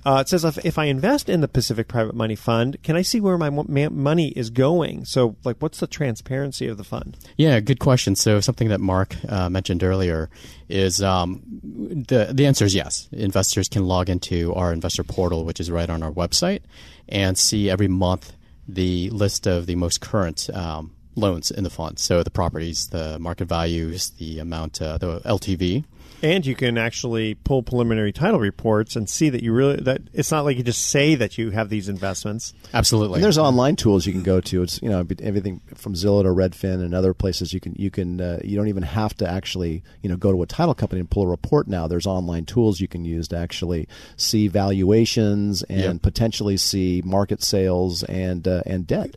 [0.05, 3.03] Uh, it says if, if I invest in the Pacific Private Money Fund, can I
[3.03, 5.05] see where my mo- money is going?
[5.05, 7.19] So, like, what's the transparency of the fund?
[7.37, 8.17] Yeah, good question.
[8.17, 10.31] So something that Mark uh, mentioned earlier
[10.69, 13.09] is um, the the answer is yes.
[13.13, 16.61] Investors can log into our investor portal, which is right on our website,
[17.09, 18.33] and see every month
[18.69, 21.99] the list of the most current um, loans in the fund.
[21.99, 25.85] So the properties, the market values, the amount, uh, the LTV.
[26.23, 30.31] And you can actually pull preliminary title reports and see that you really that it's
[30.31, 32.53] not like you just say that you have these investments.
[32.75, 33.17] Absolutely.
[33.17, 34.63] And there's online tools you can go to.
[34.63, 37.53] It's you know everything from Zillow to Redfin and other places.
[37.55, 40.43] You can you can uh, you don't even have to actually you know go to
[40.43, 41.87] a title company and pull a report now.
[41.89, 46.03] There's online tools you can use to actually see valuations and Yep.
[46.03, 49.17] potentially see market sales and uh, and debt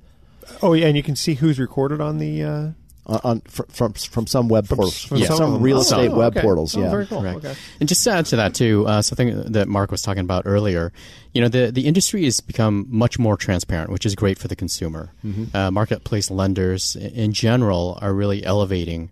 [0.62, 2.44] Oh yeah, and you can see who's recorded on the.
[2.44, 2.68] Uh,
[3.06, 6.16] on, on from from some web portals, from from some some, real Oh, estate oh,
[6.18, 6.42] web okay.
[6.42, 6.76] portals.
[6.76, 7.22] Oh, yeah, very cool.
[7.22, 7.38] Correct.
[7.38, 7.56] Okay.
[7.80, 10.92] And just to add to that too, uh, something that Mark was talking about earlier,
[11.34, 14.56] you know, the the industry has become much more transparent, which is great for the
[14.56, 15.12] consumer.
[15.54, 19.10] Uh, marketplace lenders, in general, are really elevating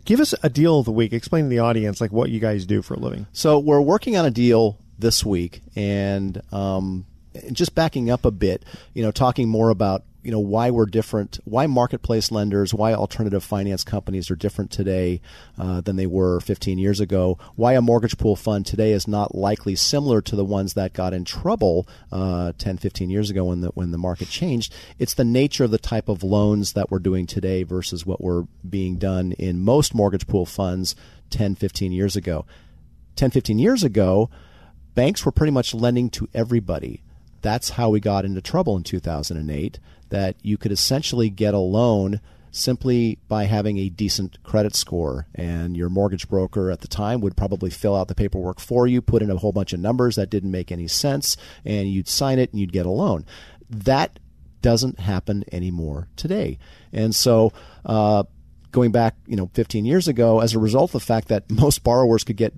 [0.05, 1.13] give us a deal of the week.
[1.13, 3.27] Explain to the audience like what you guys do for a living.
[3.33, 7.05] So we're working on a deal this week, and um,
[7.51, 11.39] just backing up a bit, you know, talking more about you know why we're different,
[11.45, 15.21] why marketplace lenders, why alternative finance companies are different today
[15.59, 19.35] uh, than they were 15 years ago, why a mortgage pool fund today is not
[19.35, 23.61] likely similar to the ones that got in trouble uh, 10, 15 years ago when
[23.61, 24.73] the when the market changed.
[24.97, 28.47] It's the nature of the type of loans that we're doing today versus what were
[28.67, 30.95] being done in most mortgage pool funds
[31.29, 32.45] 10, 15 years ago.
[33.15, 34.31] 10, 15 years ago,
[34.95, 37.03] banks were pretty much lending to everybody.
[37.45, 39.77] That's how we got into trouble in 2008.
[40.09, 45.27] That you could essentially get a loan simply by having a decent credit score.
[45.35, 48.99] And your mortgage broker at the time would probably fill out the paperwork for you,
[48.99, 52.39] put in a whole bunch of numbers that didn't make any sense, and you'd sign
[52.39, 53.25] it and you'd get a loan.
[53.69, 54.17] That
[54.63, 56.57] doesn't happen anymore today.
[56.91, 57.53] And so,
[57.85, 58.23] uh,
[58.71, 61.83] going back, you know, 15 years ago, as a result of the fact that most
[61.83, 62.53] borrowers could get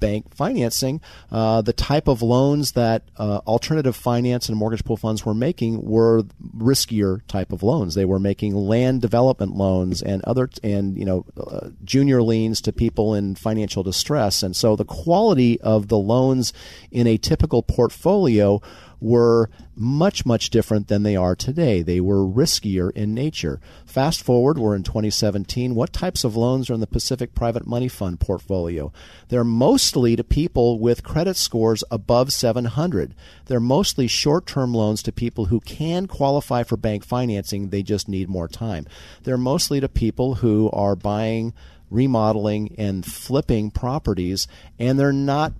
[0.00, 5.24] bank financing, uh, the type of loans that uh, alternative finance and mortgage pool funds
[5.24, 6.22] were making were
[6.56, 7.94] riskier type of loans.
[7.94, 12.72] They were making land development loans and other and you know uh, junior liens to
[12.72, 16.52] people in financial distress, and so the quality of the loans
[16.90, 18.60] in a typical portfolio
[19.00, 21.82] were much, much different than they are today.
[21.82, 23.60] They were riskier in nature.
[23.86, 25.74] Fast forward, we're in 2017.
[25.74, 28.92] What types of loans are in the Pacific Private Money Fund portfolio?
[29.28, 33.14] They're mostly to people with credit scores above 700.
[33.46, 38.08] They're mostly short term loans to people who can qualify for bank financing, they just
[38.08, 38.86] need more time.
[39.22, 41.54] They're mostly to people who are buying
[41.90, 44.46] remodeling and flipping properties,
[44.78, 45.52] and they're not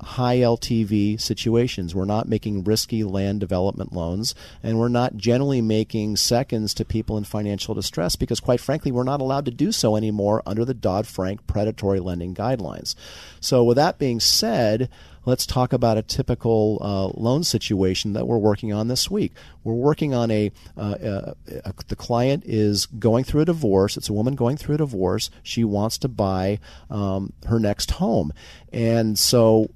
[0.00, 1.94] high LTV situations.
[1.94, 7.16] We're not making risky land development loans, and we're not generally making seconds to people
[7.16, 10.74] in financial distress because, quite frankly, we're not allowed to do so anymore under the
[10.74, 12.94] Dodd Frank predatory lending guidelines.
[13.40, 14.88] So, with that being said,
[15.26, 19.32] let's talk about a typical uh, loan situation that we're working on this week.
[19.64, 21.34] We're working on a, uh, a,
[21.64, 23.96] a, the client is going through a divorce.
[23.96, 25.30] It's a woman going through a divorce.
[25.42, 26.58] She wants to buy
[26.88, 28.32] um, her next home,
[28.72, 29.70] and so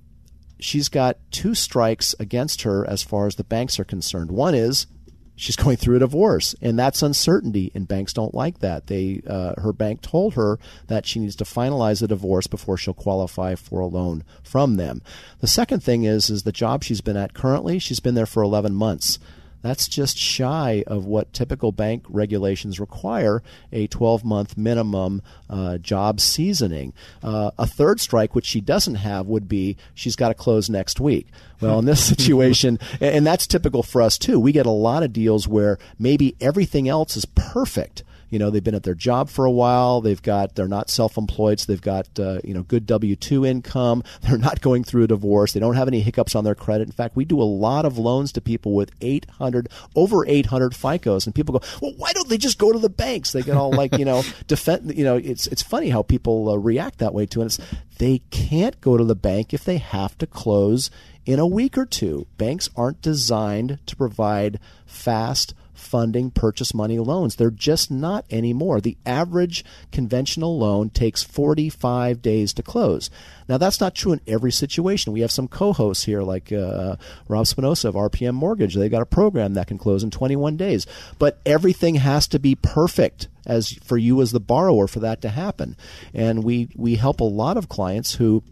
[0.65, 4.31] she's got two strikes against her as far as the banks are concerned.
[4.31, 4.87] One is
[5.37, 8.87] she's going through a divorce, and that's uncertainty, and banks don't like that.
[8.87, 12.95] They, uh, her bank told her that she needs to finalize the divorce before she'll
[12.95, 15.03] qualify for a loan from them.
[15.41, 17.79] The second thing is, is the job she's been at currently.
[17.79, 19.19] She's been there for 11 months.
[19.65, 26.21] That's just shy of what typical bank regulations require a 12 month minimum uh, job
[26.21, 26.93] seasoning.
[27.23, 31.01] Uh, a third strike, which she doesn't have, would be she's got to close next
[31.01, 31.29] week.
[31.63, 35.15] Well, in this situation, and that's typical for us too, we get a lot of
[35.15, 39.45] deals where maybe everything else is perfect you know they've been at their job for
[39.45, 40.01] a while.
[40.01, 44.03] They've got they're not self-employed so they've got uh, you know good w2 income.
[44.23, 45.53] They're not going through a divorce.
[45.53, 46.89] They don't have any hiccups on their credit.
[46.89, 51.27] In fact we do a lot of loans to people with 800 over 800 ficos
[51.27, 53.31] and people go well why don't they just go to the banks?
[53.31, 56.57] They get all like you know defend you know it's it's funny how people uh,
[56.57, 57.61] react that way too and it's
[57.99, 60.91] they can't go to the bank if they have to close
[61.25, 62.27] in a week or two.
[62.37, 67.37] Banks aren't designed to provide fast funding purchase money loans.
[67.37, 68.81] They're just not anymore.
[68.81, 73.11] The average conventional loan takes 45 days to close.
[73.49, 75.13] Now, that's not true in every situation.
[75.13, 76.97] We have some co hosts here, like uh,
[77.29, 78.75] Rob Spinoza of RPM Mortgage.
[78.75, 80.87] They've got a program that can close in 21 days.
[81.19, 85.29] But everything has to be perfect as for you as the borrower for that to
[85.29, 85.77] happen.
[86.15, 88.43] And we, we help a lot of clients who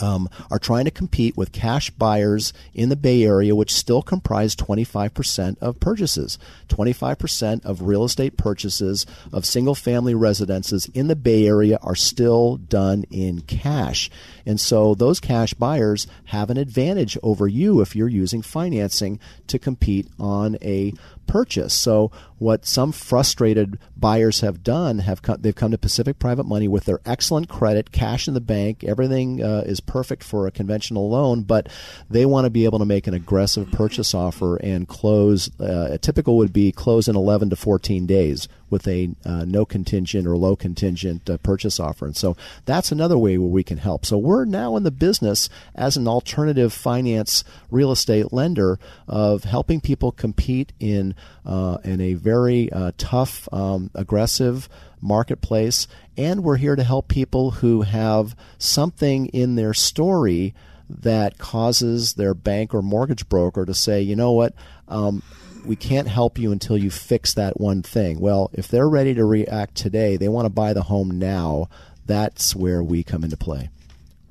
[0.00, 4.56] um, are trying to compete with cash buyers in the Bay Area, which still comprise
[4.56, 6.38] 25% of purchases.
[6.68, 12.56] 25% of real estate purchases of single family residences in the Bay Area are still
[12.56, 14.10] done in cash.
[14.46, 19.58] And so those cash buyers have an advantage over you if you're using financing to
[19.58, 20.92] compete on a
[21.32, 21.72] purchase.
[21.72, 26.68] So what some frustrated buyers have done have come, they've come to Pacific Private Money
[26.68, 31.08] with their excellent credit, cash in the bank, everything uh, is perfect for a conventional
[31.08, 31.70] loan, but
[32.10, 35.50] they want to be able to make an aggressive purchase offer and close.
[35.58, 39.64] Uh, a typical would be close in 11 to 14 days with a uh, no
[39.64, 42.06] contingent or low contingent uh, purchase offer.
[42.06, 44.04] And so that's another way where we can help.
[44.04, 49.80] So we're now in the business as an alternative finance real estate lender of helping
[49.80, 51.14] people compete in
[51.44, 54.68] uh, in a very uh, tough, um, aggressive
[55.00, 55.86] marketplace.
[56.16, 60.54] And we're here to help people who have something in their story
[60.88, 64.54] that causes their bank or mortgage broker to say, you know what,
[64.88, 65.22] um,
[65.64, 68.20] we can't help you until you fix that one thing.
[68.20, 71.68] Well, if they're ready to react today, they want to buy the home now.
[72.06, 73.70] That's where we come into play.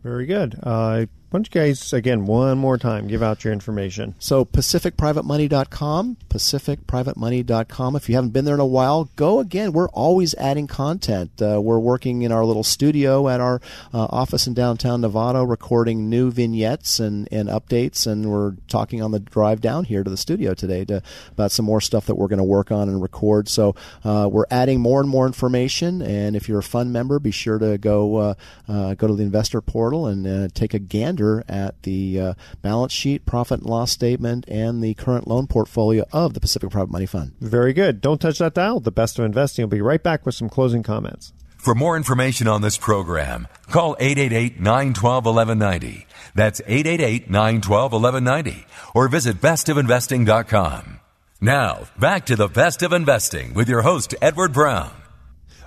[0.04, 0.60] Very good.
[0.62, 4.16] Uh, why don't you guys, again, one more time, give out your information?
[4.20, 7.96] So, PacificPrivateMoney.com, PacificPrivateMoney.com.
[7.96, 9.72] If you haven't been there in a while, go again.
[9.72, 11.42] We're always adding content.
[11.42, 13.62] Uh, we're working in our little studio at our
[13.94, 18.06] uh, office in downtown Novato, recording new vignettes and, and updates.
[18.06, 21.02] And we're talking on the drive down here to the studio today to,
[21.32, 23.48] about some more stuff that we're going to work on and record.
[23.48, 23.74] So,
[24.04, 26.02] uh, we're adding more and more information.
[26.02, 28.34] And if you're a fund member, be sure to go uh,
[28.68, 32.93] uh, go to the investor portal and uh, take a gander at the uh, balance
[32.93, 37.05] sheet, profit and loss statement, and the current loan portfolio of the Pacific Private Money
[37.05, 37.34] Fund.
[37.39, 38.01] Very good.
[38.01, 38.80] Don't touch that dial.
[38.80, 39.63] The best of investing.
[39.63, 41.34] will be right back with some closing comments.
[41.57, 46.05] For more information on this program, call 888-912-1190.
[46.34, 48.65] That's 888-912-1190
[48.95, 50.99] or visit bestofinvesting.com.
[51.39, 55.01] Now, back to the best of investing with your host, Edward Brown.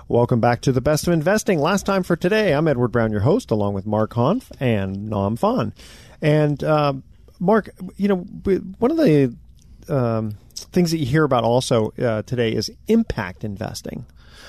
[0.07, 1.59] Welcome back to the Best of Investing.
[1.59, 5.35] Last time for today, I'm Edward Brown, your host, along with Mark Hanf and Nam
[5.35, 5.73] Phan.
[6.21, 6.93] And uh,
[7.39, 9.35] Mark, you know, one of the
[9.89, 14.05] um, things that you hear about also uh, today is impact investing.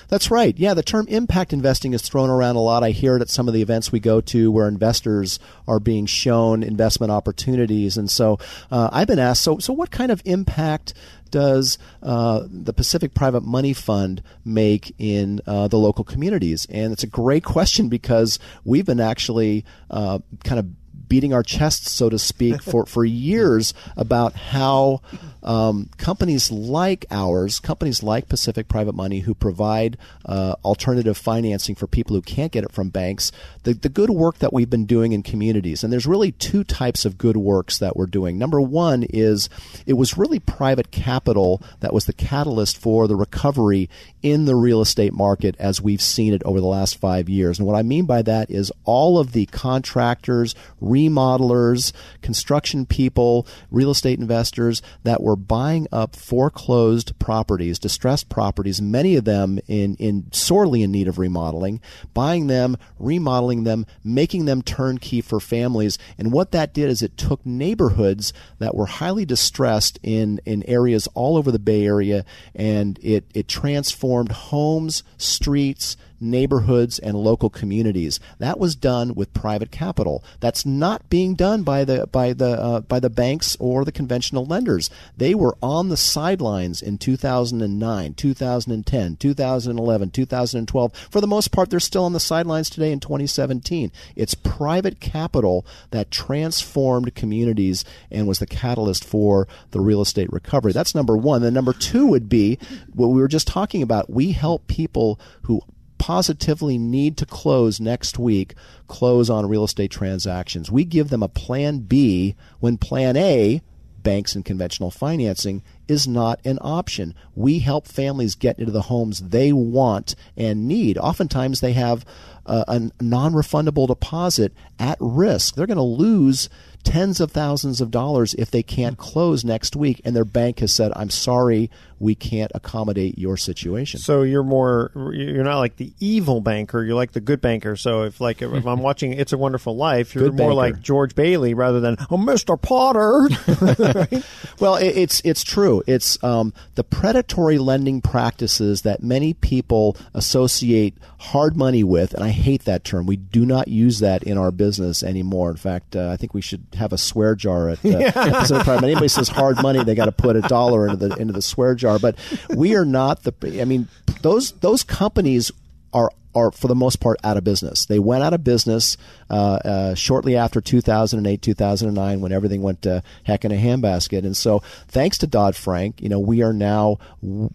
[0.09, 0.57] That's right.
[0.57, 2.83] Yeah, the term impact investing is thrown around a lot.
[2.83, 6.07] I hear it at some of the events we go to where investors are being
[6.07, 7.97] shown investment opportunities.
[7.97, 8.39] And so
[8.71, 10.95] uh, I've been asked, so, so what kind of impact
[11.31, 16.67] does uh, the Pacific Private Money Fund make in uh, the local communities?
[16.71, 20.67] And it's a great question because we've been actually uh, kind of
[21.09, 25.03] beating our chests, so to speak, for, for years about how
[25.47, 31.87] um, companies like ours, companies like Pacific Private Money, who provide uh, alternative financing for
[31.87, 33.31] people who can't get it from banks,
[33.63, 35.85] the, the good work that we've been doing in communities.
[35.85, 38.39] And there's really two types of good works that we're doing.
[38.39, 39.49] Number one is
[39.87, 43.89] it was really private capital that was the catalyst for the recovery
[44.23, 47.59] in the real estate market as we've seen it over the last five years.
[47.59, 51.93] And what I mean by that is all of the contractors, remodelers,
[52.23, 59.25] construction people, real estate investors that were buying up foreclosed properties, distressed properties, many of
[59.25, 61.81] them in, in sorely in need of remodeling,
[62.15, 65.99] buying them, remodeling them, making them turnkey for families.
[66.19, 71.07] And what that did is it took neighborhoods that were highly distressed in, in areas
[71.15, 72.25] all over the Bay Area
[72.55, 78.21] and it, it transformed homes, streets, neighborhoods and local communities.
[78.39, 80.25] That was done with private capital.
[80.41, 84.45] That's not being done by the by the uh, by the banks or the conventional
[84.45, 84.91] lenders.
[85.17, 90.93] They were on the sidelines in 2009, 2010, 2011, 2012.
[91.11, 93.91] For the most part, they're still on the sidelines today in 2017.
[94.15, 100.73] It's private capital that transformed communities and was the catalyst for the real estate recovery.
[100.73, 101.43] That's number one.
[101.43, 102.59] Then number two would be
[102.95, 104.11] what we were just talking about.
[104.11, 105.63] We help people who
[106.07, 108.55] positively need to close next week
[108.87, 110.71] close on real estate transactions.
[110.71, 113.61] We give them a plan B when plan A,
[114.05, 117.13] banks and conventional financing, is not an option.
[117.35, 120.97] We help families get into the homes they want and need.
[120.97, 122.05] Oftentimes they have
[122.47, 125.57] a, non refundable deposit at risk.
[125.57, 126.49] They're going to lose
[126.87, 130.73] tens of thousands of dollars if they can't close next week and their bank has
[130.73, 131.69] said i'm sorry
[131.99, 136.95] we can't accommodate your situation so you're more you're not like the evil banker you're
[136.95, 140.25] like the good banker so if like if i'm watching it's a wonderful life you're
[140.25, 140.55] good more banker.
[140.55, 143.29] like george bailey rather than oh mr potter
[143.61, 144.25] right?
[144.61, 150.97] well it, it's it's true it's um, the predatory lending practices that many people associate
[151.19, 154.51] hard money with and i hate that term we do not use that in our
[154.51, 157.99] business anymore in fact uh, i think we should have a swear jar at, uh,
[157.99, 158.11] yeah.
[158.41, 158.85] Pacific Private.
[158.85, 161.75] Anybody says hard money, they got to put a dollar into the into the swear
[161.75, 161.86] jar.
[161.99, 162.17] But
[162.55, 163.61] we are not the.
[163.61, 163.89] I mean,
[164.23, 165.51] those those companies
[165.93, 167.87] are are for the most part out of business.
[167.87, 168.97] They went out of business
[169.31, 174.19] uh, uh, shortly after 2008, 2009, when everything went to heck in a handbasket.
[174.19, 176.99] And so, thanks to Dodd Frank, you know, we are now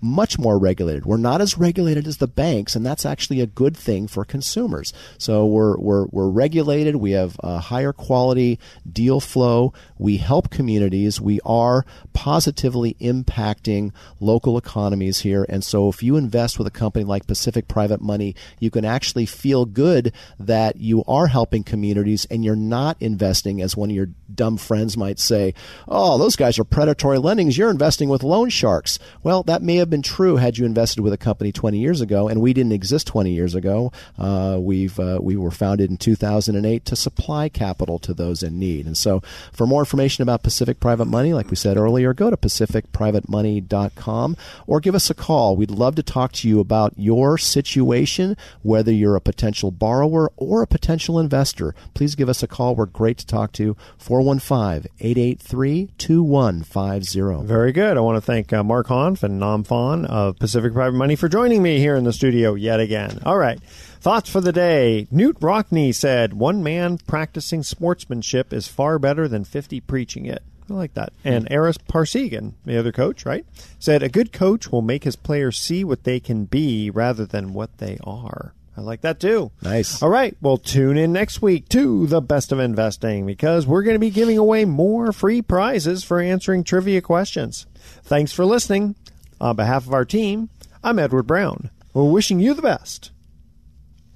[0.01, 1.05] much more regulated.
[1.05, 4.91] We're not as regulated as the banks, and that's actually a good thing for consumers.
[5.17, 6.95] So we're we're, we're regulated.
[6.95, 8.59] We have a higher quality
[8.91, 9.73] deal flow.
[9.99, 11.21] We help communities.
[11.21, 15.45] We are positively impacting local economies here.
[15.47, 19.25] And so, if you invest with a company like Pacific Private Money, you can actually
[19.25, 24.09] feel good that you are helping communities and you're not investing, as one of your
[24.33, 25.53] dumb friends might say,
[25.87, 27.57] oh, those guys are predatory lendings.
[27.57, 28.97] You're investing with loan sharks.
[29.23, 32.27] Well, that may have been true had you invested with a company 20 years ago,
[32.27, 33.91] and we didn't exist 20 years ago.
[34.17, 38.85] Uh, we've uh, we were founded in 2008 to supply capital to those in need.
[38.85, 42.37] And so, for more information about Pacific Private Money, like we said earlier, go to
[42.37, 45.55] pacificprivatemoney.com or give us a call.
[45.55, 50.61] We'd love to talk to you about your situation, whether you're a potential borrower or
[50.61, 51.73] a potential investor.
[51.93, 52.75] Please give us a call.
[52.75, 53.75] We're great to talk to.
[53.97, 57.47] 415 883 2150.
[57.47, 57.97] Very good.
[57.97, 61.29] I want to thank uh, Mark Hanf and Nam Phan of Pacific Private Money for
[61.29, 63.19] joining me here in the studio yet again.
[63.25, 63.59] All right.
[64.01, 65.07] Thoughts for the day.
[65.13, 70.41] Knute Rockne said, One man practicing sportsmanship is far better than 50 preaching it.
[70.69, 71.11] I like that.
[71.23, 73.45] And Ara Parseghian, the other coach, right,
[73.79, 77.53] said, A good coach will make his players see what they can be rather than
[77.53, 78.53] what they are.
[78.75, 79.51] I like that too.
[79.61, 80.01] Nice.
[80.01, 80.35] All right.
[80.41, 84.09] Well, tune in next week to the best of investing because we're going to be
[84.09, 87.65] giving away more free prizes for answering trivia questions.
[88.03, 88.95] Thanks for listening.
[89.41, 90.49] On behalf of our team,
[90.83, 91.69] I'm Edward Brown.
[91.93, 93.11] We're wishing you the best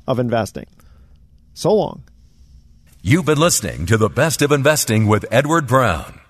[0.07, 0.67] of investing.
[1.53, 2.03] So long.
[3.01, 6.21] You've been listening to the best of investing with Edward Brown.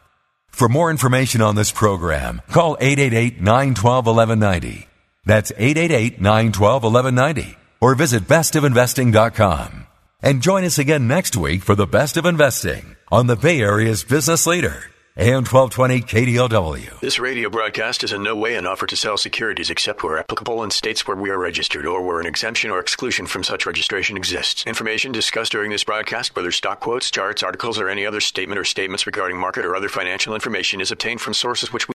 [0.56, 4.88] For more information on this program, call 888 912 1190.
[5.26, 9.88] That's 888 912 1190 or visit bestofinvesting.com.
[10.22, 14.06] And join us again next week for the best of investing on the Bay Area's
[14.06, 14.86] business leader,
[15.18, 17.00] AM 1220 KDOW.
[17.00, 20.62] This radio broadcast is in no way an offer to sell securities except where applicable
[20.62, 24.18] in states where we are registered or where an exemption or exclusion from such registration
[24.18, 24.68] exists.
[24.68, 28.66] Information discussed during this broadcast, whether stock quotes, charts, articles, or any other statement or
[28.66, 31.95] statements regarding market or other financial information, is obtained from sources which we